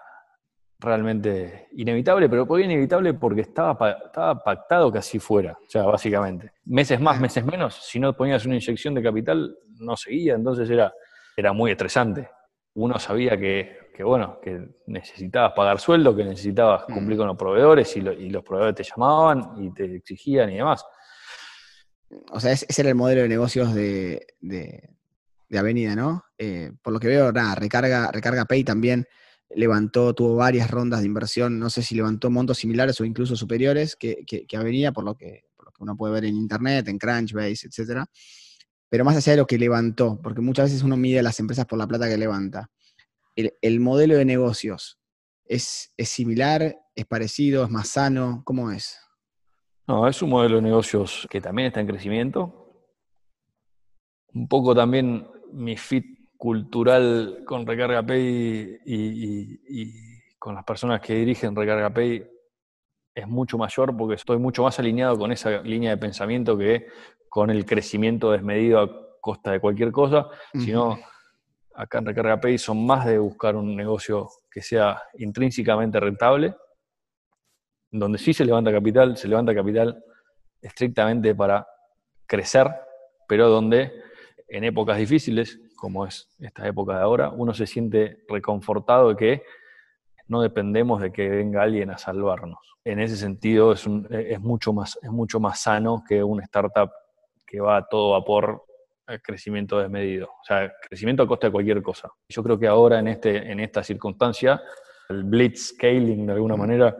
realmente 0.81 1.67
inevitable, 1.73 2.27
pero 2.27 2.45
fue 2.45 2.63
inevitable 2.63 3.13
porque 3.13 3.41
estaba, 3.41 3.77
estaba 4.05 4.43
pactado 4.43 4.91
que 4.91 4.97
así 4.97 5.19
fuera, 5.19 5.53
o 5.53 5.69
sea, 5.69 5.83
básicamente. 5.83 6.51
Meses 6.65 6.99
más, 6.99 7.19
meses 7.19 7.45
menos, 7.45 7.75
si 7.75 7.99
no 7.99 8.15
ponías 8.15 8.45
una 8.45 8.55
inyección 8.55 8.93
de 8.95 9.03
capital, 9.03 9.55
no 9.79 9.95
seguía, 9.95 10.33
entonces 10.35 10.69
era, 10.69 10.93
era 11.37 11.53
muy 11.53 11.71
estresante. 11.71 12.29
Uno 12.73 12.99
sabía 12.99 13.37
que, 13.37 13.91
bueno, 14.03 14.39
que 14.41 14.59
necesitabas 14.87 15.53
pagar 15.53 15.79
sueldo, 15.79 16.15
que 16.15 16.23
necesitabas 16.23 16.85
mm. 16.87 16.93
cumplir 16.93 17.17
con 17.17 17.27
los 17.27 17.37
proveedores 17.37 17.95
y, 17.95 18.01
los 18.01 18.43
proveedores 18.43 18.75
te 18.75 18.83
llamaban 18.83 19.53
y 19.63 19.71
te 19.73 19.95
exigían 19.95 20.49
y 20.49 20.57
demás. 20.57 20.83
O 22.31 22.39
sea, 22.39 22.51
ese 22.51 22.81
era 22.81 22.89
el 22.89 22.95
modelo 22.95 23.21
de 23.21 23.29
negocios 23.29 23.73
de, 23.73 24.25
de 25.51 25.59
Avenida, 25.59 25.95
¿no? 25.95 26.23
Eh, 26.37 26.71
por 26.81 26.93
lo 26.93 26.99
que 26.99 27.09
veo, 27.09 27.31
nada, 27.31 27.55
Recarga, 27.55 28.09
Recarga 28.09 28.45
Pay 28.45 28.63
también 28.63 29.05
levantó, 29.55 30.13
tuvo 30.13 30.35
varias 30.35 30.69
rondas 30.69 31.01
de 31.01 31.05
inversión, 31.05 31.59
no 31.59 31.69
sé 31.69 31.81
si 31.81 31.95
levantó 31.95 32.29
montos 32.29 32.57
similares 32.59 32.99
o 33.01 33.05
incluso 33.05 33.35
superiores 33.35 33.95
que, 33.95 34.25
Avenida, 34.55 34.91
por 34.91 35.03
lo 35.03 35.15
que, 35.15 35.45
uno 35.79 35.97
puede 35.97 36.13
ver 36.13 36.25
en 36.25 36.35
Internet, 36.35 36.87
en 36.89 36.99
Crunchbase, 36.99 37.67
etcétera. 37.67 38.05
Pero 38.87 39.03
más 39.03 39.15
allá 39.15 39.31
de 39.31 39.37
lo 39.37 39.47
que 39.47 39.57
levantó, 39.57 40.19
porque 40.21 40.41
muchas 40.41 40.65
veces 40.65 40.83
uno 40.83 40.95
mide 40.95 41.19
a 41.19 41.23
las 41.23 41.39
empresas 41.39 41.65
por 41.65 41.79
la 41.79 41.87
plata 41.87 42.07
que 42.07 42.17
levanta. 42.17 42.69
El, 43.35 43.79
modelo 43.79 44.15
de 44.15 44.25
negocios 44.25 44.99
es, 45.45 45.91
es 45.97 46.09
similar, 46.09 46.77
es 46.93 47.05
parecido, 47.05 47.63
es 47.63 47.71
más 47.71 47.87
sano, 47.87 48.43
¿cómo 48.45 48.69
es? 48.69 48.99
No, 49.87 50.07
es 50.07 50.21
un 50.21 50.29
modelo 50.29 50.57
de 50.57 50.61
negocios 50.61 51.27
que 51.31 51.41
también 51.41 51.67
está 51.67 51.79
en 51.79 51.87
crecimiento. 51.87 52.61
Un 54.33 54.47
poco 54.47 54.75
también 54.75 55.27
mi 55.51 55.77
fit 55.77 56.20
cultural 56.41 57.43
con 57.45 57.67
Recarga 57.67 58.01
Pay 58.01 58.79
y, 58.83 59.93
con 60.39 60.55
las 60.55 60.63
personas 60.63 60.99
que 60.99 61.13
dirigen 61.13 61.55
Recarga 61.55 61.93
Pay 61.93 62.27
es 63.13 63.27
mucho 63.27 63.59
mayor 63.59 63.95
porque 63.95 64.15
estoy 64.15 64.39
mucho 64.39 64.63
más 64.63 64.79
alineado 64.79 65.19
con 65.19 65.31
esa 65.31 65.61
línea 65.61 65.91
de 65.91 65.97
pensamiento 65.97 66.57
que 66.57 66.87
con 67.29 67.51
el 67.51 67.63
crecimiento 67.63 68.31
desmedido 68.31 68.79
a 68.79 68.89
costa 69.21 69.51
de 69.51 69.59
cualquier 69.59 69.91
cosa, 69.91 70.29
sino 70.53 70.97
acá 71.75 71.99
en 71.99 72.07
Recarga 72.07 72.41
Pay 72.41 72.57
son 72.57 72.87
más 72.87 73.05
de 73.05 73.19
buscar 73.19 73.55
un 73.55 73.75
negocio 73.75 74.27
que 74.49 74.63
sea 74.63 74.99
intrínsecamente 75.19 75.99
rentable, 75.99 76.55
donde 77.91 78.17
sí 78.17 78.33
se 78.33 78.45
levanta 78.45 78.71
capital, 78.71 79.15
se 79.15 79.27
levanta 79.27 79.53
capital 79.53 80.03
estrictamente 80.59 81.35
para 81.35 81.67
crecer, 82.25 82.67
pero 83.27 83.47
donde 83.47 83.93
en 84.47 84.63
épocas 84.63 84.97
difíciles, 84.97 85.59
como 85.81 86.05
es 86.05 86.29
esta 86.39 86.67
época 86.67 86.97
de 86.97 87.01
ahora, 87.01 87.29
uno 87.29 87.55
se 87.55 87.65
siente 87.65 88.23
reconfortado 88.29 89.09
de 89.09 89.15
que 89.15 89.43
no 90.27 90.43
dependemos 90.43 91.01
de 91.01 91.11
que 91.11 91.27
venga 91.27 91.63
alguien 91.63 91.89
a 91.89 91.97
salvarnos. 91.97 92.59
En 92.85 92.99
ese 92.99 93.17
sentido 93.17 93.71
es, 93.71 93.87
es, 94.11 94.39
mucho, 94.39 94.73
más, 94.73 94.99
es 95.01 95.09
mucho 95.09 95.39
más 95.39 95.59
sano 95.59 96.03
que 96.07 96.23
una 96.23 96.43
startup 96.43 96.91
que 97.47 97.59
va 97.59 97.77
a 97.77 97.87
todo 97.87 98.11
vapor 98.11 98.63
crecimiento 99.23 99.79
desmedido, 99.79 100.27
o 100.27 100.43
sea, 100.43 100.71
crecimiento 100.87 101.23
a 101.23 101.27
costa 101.27 101.47
de 101.47 101.51
cualquier 101.51 101.81
cosa. 101.81 102.09
Yo 102.29 102.43
creo 102.43 102.59
que 102.59 102.67
ahora 102.67 102.99
en, 102.99 103.07
este, 103.07 103.51
en 103.51 103.59
esta 103.59 103.83
circunstancia, 103.83 104.61
el 105.09 105.23
blitz 105.23 105.69
scaling 105.69 106.27
de 106.27 106.33
alguna 106.33 106.55
manera 106.55 106.95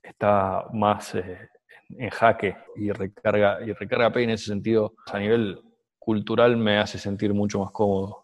está 0.00 0.64
más 0.72 1.16
eh, 1.16 1.50
en 1.90 2.08
jaque 2.08 2.56
y 2.76 2.92
recarga, 2.92 3.60
y 3.62 3.72
recarga 3.72 4.12
Pay 4.12 4.24
en 4.24 4.30
ese 4.30 4.46
sentido 4.46 4.94
a 5.12 5.18
nivel 5.18 5.60
cultural 6.06 6.56
me 6.56 6.78
hace 6.78 6.98
sentir 6.98 7.34
mucho 7.34 7.58
más 7.58 7.72
cómodo. 7.72 8.22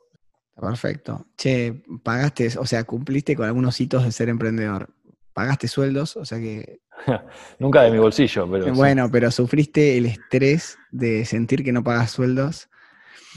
Perfecto. 0.55 1.27
Che, 1.37 1.83
pagaste, 2.05 2.57
o 2.57 2.65
sea, 2.65 2.85
cumpliste 2.85 3.35
con 3.35 3.47
algunos 3.47 3.81
hitos 3.81 4.05
de 4.05 4.13
ser 4.13 4.29
emprendedor. 4.29 4.95
¿Pagaste 5.33 5.67
sueldos? 5.67 6.17
O 6.17 6.25
sea 6.25 6.39
que. 6.39 6.81
Nunca 7.59 7.83
de 7.83 7.91
mi 7.91 7.99
bolsillo, 7.99 8.49
pero. 8.49 8.73
Bueno, 8.73 9.11
pero 9.11 9.33
sufriste 9.33 9.99
el 9.99 10.07
estrés 10.07 10.79
de 10.93 11.25
sentir 11.25 11.65
que 11.65 11.73
no 11.73 11.83
pagas 11.83 12.13
sueldos 12.13 12.69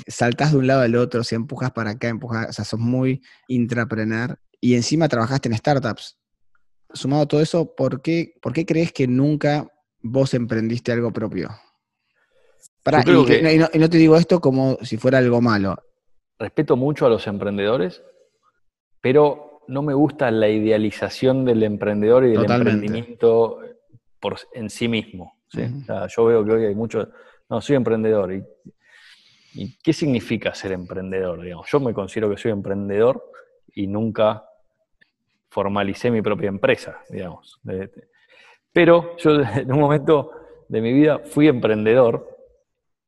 saltás 0.08 0.52
de 0.52 0.58
un 0.58 0.68
lado 0.68 0.82
al 0.82 0.96
otro, 0.96 1.24
si 1.24 1.36
empujas 1.36 1.72
para 1.72 1.92
acá, 1.92 2.08
empujas, 2.10 2.50
o 2.50 2.54
sea, 2.54 2.66
sos 2.66 2.80
muy 2.80 3.22
intrapreneur 3.48 4.40
y 4.60 4.76
encima 4.76 5.08
trabajaste 5.08 5.50
en 5.50 5.58
startups. 5.58 6.18
Sumado 6.94 7.24
a 7.24 7.28
todo 7.28 7.42
eso, 7.42 7.76
¿por 7.76 8.02
qué, 8.02 8.34
¿por 8.42 8.54
qué 8.54 8.66
crees 8.66 8.92
que 8.92 9.08
nunca 9.08 9.68
vos 10.02 10.34
emprendiste 10.34 10.92
algo 10.92 11.12
propio? 11.12 11.50
Y, 12.86 13.80
no, 13.80 13.90
te 13.90 13.98
digo 13.98 14.16
esto 14.16 14.40
como 14.40 14.78
si 14.82 14.98
fuera 14.98 15.18
algo 15.18 15.42
malo. 15.42 15.76
Respeto 16.38 16.76
mucho 16.76 17.06
a 17.06 17.10
los 17.10 17.26
emprendedores, 17.28 18.04
pero 19.02 19.62
no 19.68 19.82
me 19.82 19.94
gusta 19.94 20.30
la 20.32 20.50
idealización 20.50 21.46
del 21.46 21.64
emprendedor 21.64 22.26
y 22.26 22.32
del 22.32 22.50
emprendimiento 22.50 23.60
por, 24.20 24.38
en 24.54 24.70
sí 24.70 24.88
mismo. 24.88 25.40
yo 25.52 26.26
veo 26.26 26.46
que 26.46 26.52
hoy 26.52 26.66
hay 26.66 26.76
mucho, 26.76 27.10
no, 27.50 27.62
soy 27.62 27.76
emprendedor 27.76 28.34
y 28.34 28.44
¿Y 29.56 29.78
qué 29.78 29.94
significa 29.94 30.54
ser 30.54 30.74
emprendedor? 30.74 31.42
Digamos? 31.42 31.68
Yo 31.72 31.80
me 31.80 31.94
considero 31.94 32.30
que 32.30 32.38
soy 32.38 32.52
emprendedor 32.52 33.32
y 33.74 33.88
nunca 33.88 34.44
formalicé 35.50 36.12
mi 36.12 36.22
propia 36.22 36.50
empresa, 36.50 37.00
digamos. 37.10 37.62
Pero 38.74 39.16
yo 39.18 39.32
en 39.56 39.72
un 39.72 39.80
momento 39.80 40.32
de 40.68 40.82
mi 40.82 40.92
vida 40.92 41.20
fui 41.20 41.48
emprendedor 41.48 42.35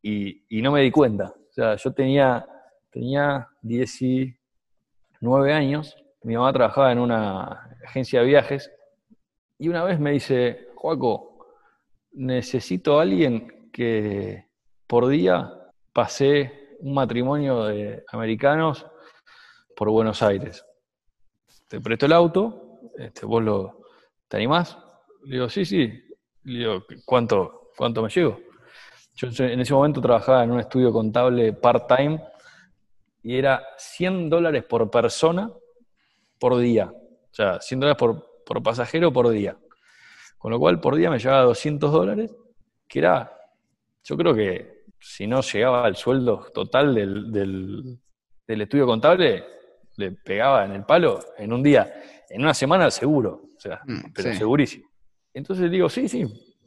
y, 0.07 0.61
no 0.61 0.71
me 0.71 0.81
di 0.81 0.91
cuenta. 0.91 1.33
O 1.35 1.53
sea, 1.53 1.75
yo 1.75 1.91
tenía, 1.91 2.47
tenía 2.89 3.49
19 3.61 5.53
años, 5.53 5.97
mi 6.23 6.35
mamá 6.35 6.53
trabajaba 6.53 6.91
en 6.91 6.99
una 6.99 7.77
agencia 7.85 8.21
de 8.21 8.27
viajes 8.27 8.71
y 9.57 9.69
una 9.69 9.83
vez 9.83 9.99
me 9.99 10.11
dice, 10.11 10.69
Joaco, 10.75 11.47
necesito 12.13 12.99
a 12.99 13.01
alguien 13.03 13.69
que 13.71 14.45
por 14.87 15.07
día 15.07 15.51
pasé 15.93 16.77
un 16.79 16.93
matrimonio 16.93 17.65
de 17.65 18.03
americanos 18.11 18.85
por 19.75 19.89
Buenos 19.89 20.21
Aires. 20.21 20.63
Te 21.67 21.81
presto 21.81 22.05
el 22.05 22.13
auto, 22.13 22.79
este, 22.97 23.25
vos 23.25 23.43
lo, 23.43 23.81
¿te 24.27 24.37
animás? 24.37 24.77
Le 25.25 25.35
digo, 25.35 25.49
sí, 25.49 25.65
sí. 25.65 25.91
Le 26.43 26.59
digo, 26.59 26.83
¿cuánto, 27.05 27.71
cuánto 27.75 28.01
me 28.01 28.09
llevo? 28.09 28.46
Yo 29.17 29.27
en 29.45 29.59
ese 29.59 29.73
momento 29.73 29.99
trabajaba 29.99 30.43
en 30.43 30.51
un 30.51 30.59
estudio 30.59 30.91
contable 30.93 31.51
part-time 31.53 32.23
y 33.23 33.35
era 33.35 33.63
100 33.77 34.29
dólares 34.29 34.63
por 34.63 34.89
persona 34.91 35.51
por 36.39 36.57
día. 36.59 36.85
O 36.85 37.33
sea, 37.33 37.59
100 37.59 37.79
dólares 37.79 37.97
por, 37.97 38.43
por 38.45 38.61
pasajero 38.61 39.11
por 39.11 39.29
día. 39.29 39.57
Con 40.37 40.51
lo 40.51 40.59
cual, 40.59 40.79
por 40.79 40.95
día 40.95 41.09
me 41.09 41.17
llevaba 41.17 41.41
200 41.43 41.91
dólares, 41.91 42.35
que 42.87 42.99
era, 42.99 43.35
yo 44.03 44.15
creo 44.15 44.35
que 44.35 44.85
si 44.99 45.25
no 45.25 45.41
llegaba 45.41 45.85
al 45.85 45.95
sueldo 45.95 46.47
total 46.53 46.93
del, 46.93 47.99
estudio 48.47 48.85
contable, 48.85 49.43
le 49.95 50.11
pegaba 50.11 50.65
en 50.65 50.73
el 50.73 50.85
palo 50.85 51.19
en 51.37 51.53
un 51.53 51.63
día, 51.63 51.91
en 52.29 52.41
una 52.41 52.53
semana 52.53 52.91
seguro, 52.91 53.49
o 53.57 53.59
sea, 53.59 53.81
mm, 53.83 54.13
pero 54.13 54.33
segurísimo. 54.35 54.87
Entonces 55.33 55.71
digo, 55.71 55.89
sí, 55.89 56.07
sí, 56.07 56.25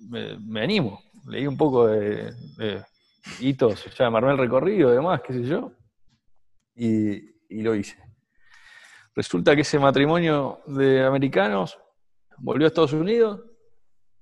me, 0.08 0.62
animo. 0.62 1.00
Leí 1.26 1.46
un 1.46 1.56
poco 1.56 1.86
de, 1.86 2.34
hitos, 3.40 3.84
ya 3.96 4.10
me 4.10 4.18
armé 4.18 4.32
el 4.32 4.38
recorrido 4.38 4.90
y 4.90 4.94
demás, 4.94 5.20
qué 5.22 5.32
sé 5.32 5.42
yo, 5.44 5.72
y, 6.74 7.62
lo 7.62 7.74
hice. 7.74 7.96
Resulta 9.14 9.54
que 9.54 9.62
ese 9.62 9.78
matrimonio 9.78 10.60
de 10.66 11.04
americanos 11.04 11.78
volvió 12.38 12.66
a 12.66 12.68
Estados 12.68 12.92
Unidos, 12.92 13.40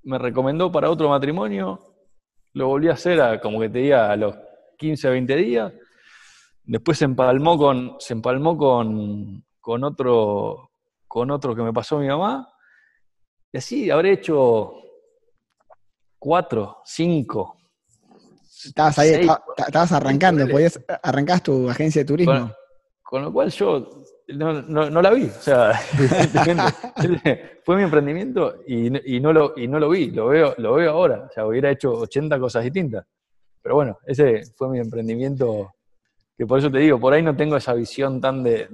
me 0.03 0.19
recomendó 0.19 0.73
para 0.73 0.91
otro 0.91 1.09
matrimonio, 1.09 1.97
lo 2.55 2.69
volví 2.69 2.89
a 2.89 2.95
hacer 2.95 3.21
a, 3.21 3.41
como 3.41 3.61
que 3.61 3.69
te 3.69 3.79
diga 3.79 4.11
a 4.11 4.17
los 4.17 4.35
15 4.79 5.09
o 5.09 5.11
20 5.13 5.37
días. 5.37 5.73
Después 6.65 6.99
se 6.99 7.05
empalmó 7.05 7.59
con, 7.59 7.97
se 7.99 8.15
empalmó 8.15 8.57
con, 8.57 9.45
con, 9.61 9.85
otro, 9.85 10.71
con 11.07 11.31
otro 11.31 11.55
que 11.55 11.63
me 11.63 11.73
pasó 11.73 11.99
mi 11.99 12.09
mamá. 12.09 12.49
Y 13.53 13.59
así 13.59 13.91
habré 13.91 14.13
hecho 14.13 14.75
cuatro, 16.19 16.79
cinco. 16.85 17.57
Estabas 18.65 18.99
ahí, 18.99 19.27
estabas 19.67 19.93
arrancando, 19.93 20.49
podías, 20.49 20.81
arrancás 21.03 21.43
tu 21.43 21.71
agencia 21.71 22.03
de 22.03 22.07
turismo. 22.07 22.53
con 23.03 23.23
lo 23.23 23.33
cual 23.33 23.51
yo 23.51 24.05
no, 24.29 25.03
la 25.03 25.11
vi. 25.11 25.25
O 25.25 25.41
sea, 25.41 25.73
fue 27.65 27.77
mi 27.77 27.83
emprendimiento 27.83 28.63
y, 28.67 28.91
no 29.21 29.33
lo, 29.33 29.55
y 29.57 29.69
no 29.69 29.79
lo 29.79 29.89
vi, 29.89 30.11
lo 30.11 30.29
veo, 30.29 30.55
lo 30.59 30.75
veo 30.75 30.91
ahora. 30.91 31.27
O 31.29 31.33
sea, 31.33 31.47
hubiera 31.47 31.71
hecho 31.71 31.93
80 31.93 32.39
cosas 32.39 32.65
distintas. 32.65 33.07
Pero 33.63 33.77
bueno, 33.77 33.99
ese 34.07 34.43
fue 34.57 34.69
mi 34.69 34.79
emprendimiento, 34.79 35.75
que 36.37 36.47
por 36.47 36.59
eso 36.59 36.71
te 36.71 36.79
digo, 36.79 36.99
por 36.99 37.13
ahí 37.13 37.23
no 37.23 37.37
tengo 37.37 37.57
esa 37.57 37.75
visión 37.75 38.21
tan 38.21 38.43
de, 38.43 38.69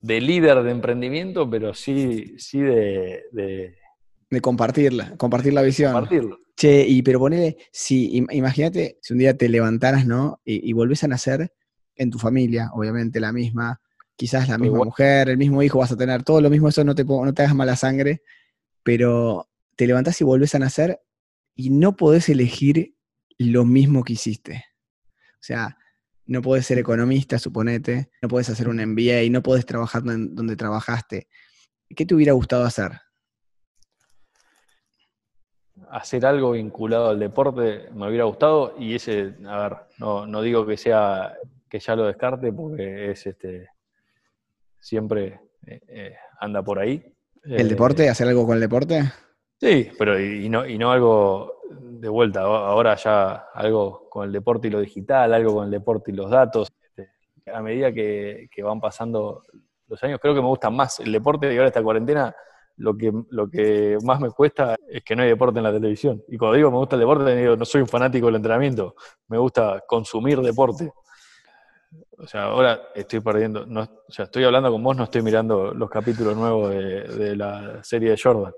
de, 0.00 0.20
líder 0.20 0.62
de 0.62 0.70
emprendimiento, 0.70 1.48
pero 1.48 1.74
sí, 1.74 2.38
sí 2.38 2.60
de, 2.60 3.24
de 3.32 3.79
compartirla, 4.40 5.16
compartir 5.16 5.52
la 5.52 5.62
visión. 5.62 5.92
Compartirlo. 5.92 6.38
Che, 6.56 6.86
y 6.86 7.02
pero 7.02 7.18
ponele, 7.18 7.56
si, 7.72 8.24
imagínate 8.30 8.98
si 9.00 9.14
un 9.14 9.18
día 9.18 9.36
te 9.36 9.48
levantaras, 9.48 10.06
¿no? 10.06 10.40
Y, 10.44 10.68
y 10.68 10.72
volvés 10.72 11.02
a 11.04 11.08
nacer 11.08 11.52
en 11.96 12.10
tu 12.10 12.18
familia, 12.18 12.70
obviamente 12.72 13.18
la 13.18 13.32
misma, 13.32 13.80
quizás 14.16 14.48
la 14.48 14.58
misma 14.58 14.84
mujer, 14.84 15.30
el 15.30 15.38
mismo 15.38 15.62
hijo 15.62 15.78
vas 15.78 15.92
a 15.92 15.96
tener, 15.96 16.22
todo 16.22 16.40
lo 16.40 16.50
mismo, 16.50 16.68
eso 16.68 16.84
no 16.84 16.94
te, 16.94 17.04
no 17.04 17.34
te 17.34 17.42
hagas 17.42 17.54
mala 17.54 17.76
sangre, 17.76 18.22
pero 18.82 19.48
te 19.76 19.86
levantás 19.86 20.20
y 20.20 20.24
volvés 20.24 20.54
a 20.54 20.58
nacer 20.58 21.00
y 21.54 21.70
no 21.70 21.96
podés 21.96 22.28
elegir 22.28 22.94
lo 23.38 23.64
mismo 23.64 24.04
que 24.04 24.12
hiciste. 24.12 24.64
O 25.34 25.42
sea, 25.42 25.78
no 26.26 26.42
podés 26.42 26.66
ser 26.66 26.78
economista, 26.78 27.38
suponete, 27.38 28.10
no 28.22 28.28
podés 28.28 28.50
hacer 28.50 28.68
un 28.68 28.76
MBA, 28.76 29.30
no 29.30 29.42
podés 29.42 29.66
trabajar 29.66 30.02
donde 30.04 30.56
trabajaste. 30.56 31.28
¿Qué 31.88 32.06
te 32.06 32.14
hubiera 32.14 32.32
gustado 32.34 32.64
hacer? 32.64 32.92
Hacer 35.90 36.24
algo 36.24 36.52
vinculado 36.52 37.10
al 37.10 37.18
deporte 37.18 37.88
me 37.92 38.08
hubiera 38.08 38.24
gustado 38.24 38.74
y 38.78 38.94
ese, 38.94 39.34
a 39.46 39.62
ver, 39.62 39.76
no, 39.98 40.26
no 40.26 40.40
digo 40.40 40.64
que 40.66 40.76
sea 40.76 41.36
que 41.68 41.80
ya 41.80 41.96
lo 41.96 42.06
descarte 42.06 42.52
porque 42.52 43.10
es 43.10 43.26
este 43.26 43.68
siempre 44.80 45.40
eh, 45.66 45.80
eh, 45.88 46.16
anda 46.40 46.62
por 46.62 46.78
ahí. 46.78 47.02
¿El 47.42 47.68
deporte? 47.68 48.08
¿Hacer 48.08 48.28
algo 48.28 48.46
con 48.46 48.56
el 48.56 48.60
deporte? 48.60 49.02
Sí, 49.60 49.90
pero 49.98 50.18
y, 50.18 50.48
no, 50.48 50.66
y 50.66 50.78
no 50.78 50.90
algo 50.90 51.60
de 51.70 52.08
vuelta, 52.08 52.40
ahora 52.40 52.96
ya 52.96 53.46
algo 53.54 54.08
con 54.08 54.26
el 54.26 54.32
deporte 54.32 54.68
y 54.68 54.70
lo 54.70 54.80
digital, 54.80 55.32
algo 55.32 55.54
con 55.54 55.66
el 55.66 55.70
deporte 55.70 56.10
y 56.10 56.14
los 56.14 56.30
datos. 56.30 56.68
Este, 56.82 57.10
a 57.52 57.60
medida 57.60 57.92
que, 57.92 58.48
van 58.62 58.80
pasando 58.80 59.42
los 59.86 60.02
años, 60.02 60.18
creo 60.20 60.34
que 60.34 60.40
me 60.40 60.46
gusta 60.46 60.70
más 60.70 61.00
el 61.00 61.12
deporte 61.12 61.52
y 61.52 61.56
ahora 61.56 61.68
esta 61.68 61.82
cuarentena 61.82 62.34
lo 62.76 62.96
que, 62.96 63.12
lo 63.30 63.48
que 63.48 63.98
más 64.04 64.20
me 64.20 64.30
cuesta 64.30 64.76
es 64.88 65.02
que 65.04 65.14
no 65.14 65.22
hay 65.22 65.28
deporte 65.28 65.58
en 65.58 65.64
la 65.64 65.72
televisión. 65.72 66.22
Y 66.28 66.38
cuando 66.38 66.56
digo 66.56 66.70
me 66.70 66.78
gusta 66.78 66.96
el 66.96 67.00
deporte, 67.00 67.36
digo, 67.36 67.56
no 67.56 67.64
soy 67.64 67.82
un 67.82 67.88
fanático 67.88 68.26
del 68.26 68.36
entrenamiento, 68.36 68.94
me 69.28 69.38
gusta 69.38 69.82
consumir 69.86 70.40
deporte. 70.40 70.92
O 72.18 72.26
sea, 72.26 72.44
ahora 72.44 72.90
estoy 72.94 73.20
perdiendo, 73.20 73.64
no, 73.66 73.80
o 73.80 74.12
sea, 74.12 74.26
estoy 74.26 74.44
hablando 74.44 74.70
con 74.70 74.82
vos, 74.82 74.96
no 74.96 75.04
estoy 75.04 75.22
mirando 75.22 75.72
los 75.72 75.88
capítulos 75.88 76.36
nuevos 76.36 76.70
de, 76.70 77.34
la 77.34 77.82
serie 77.82 78.10
de 78.10 78.18
Jordan. 78.22 78.52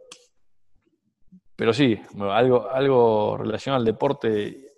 pero 1.55 1.73
sí, 1.73 1.99
algo, 2.19 2.69
algo 2.69 3.37
relacionado 3.39 3.81
al 3.81 3.87
deporte, 3.87 4.73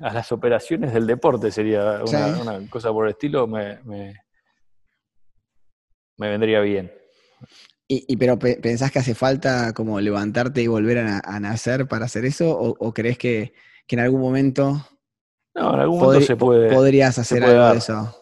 a 0.00 0.12
las 0.12 0.32
operaciones 0.32 0.92
del 0.94 1.06
deporte 1.06 1.50
sería 1.50 2.00
una, 2.04 2.68
cosa 2.70 2.90
por 2.90 3.06
el 3.06 3.12
estilo, 3.12 3.46
me, 3.46 3.80
me, 3.84 4.14
vendría 6.16 6.60
bien. 6.60 6.90
¿Y, 7.88 8.16
pero 8.16 8.36
pensás 8.38 8.90
que 8.90 8.98
hace 8.98 9.14
falta 9.14 9.72
como 9.72 10.00
levantarte 10.00 10.60
y 10.60 10.66
volver 10.66 10.98
a, 10.98 11.40
nacer 11.40 11.86
para 11.86 12.06
hacer 12.06 12.24
eso? 12.24 12.50
¿O, 12.58 12.92
crees 12.92 13.16
que, 13.16 13.52
en 13.88 14.00
algún 14.00 14.20
momento... 14.20 14.84
No, 15.54 15.74
en 15.74 15.80
algún 15.80 16.00
momento 16.00 16.26
se 16.26 16.36
puede... 16.36 16.74
Podrías 16.74 17.16
hacer 17.18 17.44
algo 17.44 17.70
de 17.70 17.78
eso. 17.78 18.16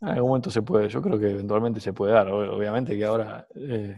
En 0.00 0.08
algún 0.08 0.30
momento 0.30 0.50
se 0.50 0.62
puede, 0.62 0.88
yo 0.88 1.00
creo 1.00 1.18
que 1.18 1.30
eventualmente 1.30 1.80
se 1.80 1.92
puede 1.92 2.14
dar. 2.14 2.28
Obviamente 2.28 2.96
que 2.96 3.04
ahora 3.04 3.46
eh, 3.54 3.96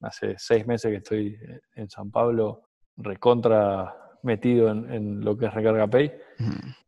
hace 0.00 0.34
seis 0.38 0.66
meses 0.66 0.90
que 0.90 0.96
estoy 0.96 1.38
en 1.74 1.88
San 1.90 2.10
Pablo, 2.10 2.62
recontra 2.96 3.94
metido 4.22 4.70
en, 4.70 5.20
lo 5.20 5.36
que 5.36 5.46
es 5.46 5.54
Recarga 5.54 5.86
Pay. 5.86 6.12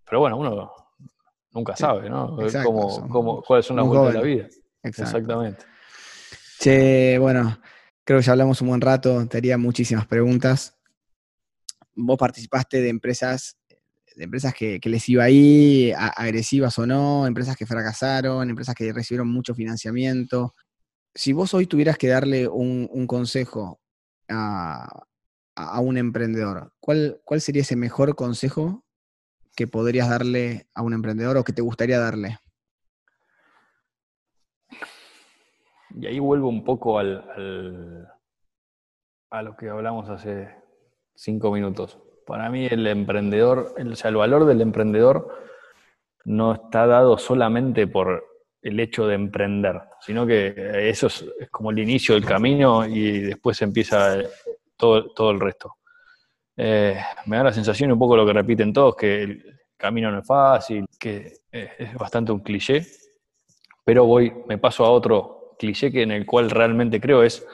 Pero 0.04 0.20
bueno, 0.20 0.38
uno 0.38 0.72
nunca 1.52 1.76
sabe, 1.76 2.08
¿no? 2.08 2.36
cómo, 3.10 3.42
cuáles 3.42 3.66
son 3.66 3.76
las 3.76 3.86
vueltas 3.86 4.12
de 4.12 4.18
la 4.18 4.24
vida. 4.24 4.48
Exactamente. 4.82 5.64
Che, 6.62 7.18
bueno, 7.18 7.58
creo 8.04 8.20
que 8.20 8.24
ya 8.24 8.32
hablamos 8.32 8.60
un 8.60 8.68
buen 8.68 8.80
rato, 8.80 9.26
te 9.26 9.38
haría 9.38 9.58
muchísimas 9.58 10.06
preguntas. 10.06 10.78
Vos 11.94 12.16
participaste 12.16 12.80
de 12.80 12.88
empresas, 12.88 13.58
de 14.14 14.24
empresas 14.24 14.54
que, 14.54 14.80
les 14.84 15.08
iba 15.08 15.24
ahí, 15.24 15.92
agresivas 15.96 16.78
o 16.78 16.86
no, 16.86 17.26
empresas 17.26 17.56
que 17.56 17.66
fracasaron, 17.66 18.48
empresas 18.48 18.76
que 18.76 18.92
recibieron 18.92 19.28
mucho 19.28 19.54
financiamiento 19.54 20.54
si 21.14 21.32
vos 21.32 21.54
hoy 21.54 21.66
tuvieras 21.66 21.98
que 21.98 22.08
darle 22.08 22.48
un, 22.48 23.06
consejo 23.06 23.80
a, 24.28 25.04
un 25.80 25.96
emprendedor, 25.98 26.72
¿cuál, 26.80 27.20
¿cuál 27.24 27.40
sería 27.40 27.62
ese 27.62 27.76
mejor 27.76 28.14
consejo 28.14 28.84
que 29.54 29.66
podrías 29.66 30.08
darle 30.08 30.66
a 30.74 30.82
un 30.82 30.94
emprendedor 30.94 31.36
o 31.36 31.44
que 31.44 31.52
te 31.52 31.62
gustaría 31.62 31.98
darle? 31.98 32.38
Y 35.98 36.06
ahí 36.06 36.18
vuelvo 36.18 36.48
un 36.48 36.64
poco 36.64 36.98
al, 36.98 38.08
a 39.30 39.42
lo 39.42 39.56
que 39.56 39.68
hablamos 39.68 40.08
hace 40.08 40.54
cinco 41.14 41.50
minutos. 41.50 41.98
Para 42.26 42.50
mí 42.50 42.66
el 42.66 42.86
emprendedor, 42.86 43.74
o 43.78 43.96
sea, 43.96 44.10
el 44.10 44.16
valor 44.16 44.44
del 44.44 44.60
emprendedor 44.60 45.28
no 46.24 46.54
está 46.54 46.86
dado 46.86 47.18
solamente 47.18 47.86
por 47.86 48.24
el 48.62 48.78
hecho 48.78 49.06
de 49.06 49.16
emprender, 49.16 49.80
sino 50.00 50.24
que 50.24 50.54
eso 50.88 51.08
es, 51.08 51.24
como 51.50 51.72
el 51.72 51.80
inicio 51.80 52.14
del 52.14 52.24
camino 52.24 52.86
y 52.86 53.20
después 53.20 53.60
empieza 53.60 54.18
todo, 54.76 55.12
todo 55.12 55.32
el 55.32 55.40
resto. 55.40 55.76
Eh, 56.56 56.96
me 57.26 57.38
da 57.38 57.44
la 57.44 57.52
sensación 57.52 57.90
un 57.90 57.98
poco 57.98 58.16
lo 58.16 58.24
que 58.24 58.32
repiten 58.32 58.72
todos, 58.72 58.94
que 58.94 59.22
el 59.22 59.60
camino 59.76 60.12
no 60.12 60.20
es 60.20 60.26
fácil, 60.26 60.86
que 60.98 61.32
es 61.50 61.94
bastante 61.94 62.30
un 62.30 62.38
cliché, 62.38 62.86
pero 63.84 64.04
voy, 64.04 64.32
me 64.46 64.58
paso 64.58 64.84
a 64.84 64.90
otro 64.90 65.41
cliché 65.62 65.92
que 65.92 66.02
en 66.02 66.10
el 66.10 66.26
cual 66.26 66.50
realmente 66.50 67.00
creo 67.00 67.22
es 67.22 67.46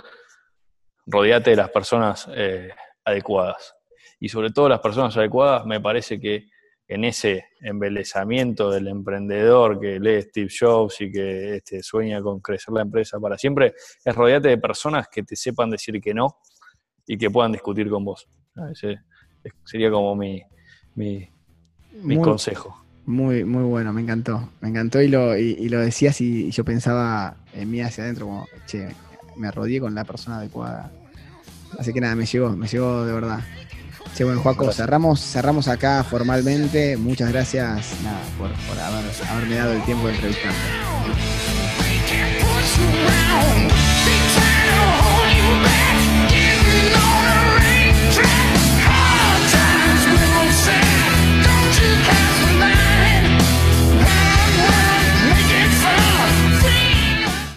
rodeate 1.07 1.51
de 1.51 1.57
las 1.57 1.69
personas 1.69 2.27
eh, 2.35 2.71
adecuadas. 3.05 3.75
Y 4.19 4.31
sobre 4.31 4.51
todo 4.51 4.69
las 4.69 4.81
personas 4.81 5.15
adecuadas 5.17 5.67
me 5.67 5.79
parece 5.79 6.19
que 6.19 6.49
en 6.89 7.05
ese 7.05 7.45
embelezamiento 7.61 8.71
del 8.71 8.89
emprendedor 8.89 9.79
que 9.79 10.01
lee 10.01 10.23
Steve 10.23 10.49
Jobs 10.49 11.03
y 11.03 11.13
que 11.13 11.57
este, 11.57 11.83
sueña 11.83 12.23
con 12.23 12.41
crecer 12.41 12.73
la 12.73 12.81
empresa 12.81 13.21
para 13.21 13.37
siempre, 13.37 13.75
es 14.03 14.17
rodearte 14.17 14.49
de 14.49 14.57
personas 14.57 15.07
que 15.09 15.23
te 15.23 15.37
sepan 15.37 15.69
decir 15.69 16.01
que 16.01 16.15
no 16.15 16.39
y 17.07 17.19
que 17.19 17.31
puedan 17.31 17.53
discutir 17.53 17.91
con 17.91 18.07
vos. 18.07 18.27
Ese 18.73 19.01
sería 19.67 19.91
como 19.91 20.17
mi, 20.17 20.43
mi, 20.95 21.29
consejo. 22.23 22.75
Muy, 23.05 23.45
muy 23.45 23.65
bueno, 23.65 23.93
me 23.93 24.01
encantó. 24.01 24.49
Me 24.63 24.71
encantó 24.71 25.03
y 25.03 25.09
lo, 25.09 25.37
y, 25.37 25.69
lo 25.69 25.81
decías 25.81 26.21
y, 26.23 26.51
yo 26.51 26.65
pensaba 26.65 27.37
en 27.59 27.71
mí 27.71 27.81
hacia 27.81 28.05
adentro 28.05 28.27
como, 28.27 28.49
che, 28.67 28.89
me 29.37 29.51
rodeé 29.51 29.81
con 29.81 29.95
la 29.95 30.05
persona 30.05 30.39
adecuada. 30.39 30.91
Así 31.79 31.93
que 31.93 32.01
nada, 32.01 32.15
me 32.15 32.25
llegó, 32.25 32.51
me 32.51 32.67
llegó 32.67 33.05
de 33.05 33.13
verdad. 33.13 33.41
Sí, 34.15 34.25
bueno, 34.25 34.41
Juaco, 34.41 34.73
cerramos, 34.73 35.21
cerramos 35.21 35.69
acá 35.69 36.03
formalmente. 36.03 36.97
Muchas 36.97 37.31
gracias 37.31 37.95
por, 38.39 38.51
haberme 39.31 39.57
dado 39.57 39.73
el 39.73 39.85
tiempo 39.85 40.09
de 40.09 40.15
entrevistarte. 40.15 40.59